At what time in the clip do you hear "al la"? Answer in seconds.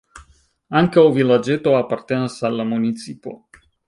2.49-2.65